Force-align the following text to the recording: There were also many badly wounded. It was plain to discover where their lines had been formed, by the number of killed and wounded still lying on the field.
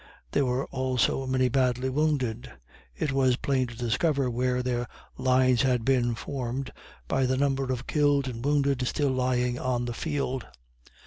There 0.31 0.45
were 0.47 0.65
also 0.69 1.27
many 1.27 1.47
badly 1.47 1.87
wounded. 1.91 2.51
It 2.97 3.11
was 3.11 3.35
plain 3.35 3.67
to 3.67 3.77
discover 3.77 4.31
where 4.31 4.63
their 4.63 4.87
lines 5.15 5.61
had 5.61 5.85
been 5.85 6.15
formed, 6.15 6.73
by 7.07 7.27
the 7.27 7.37
number 7.37 7.71
of 7.71 7.85
killed 7.85 8.27
and 8.27 8.43
wounded 8.43 8.87
still 8.87 9.11
lying 9.11 9.59
on 9.59 9.85
the 9.85 9.93
field. 9.93 10.47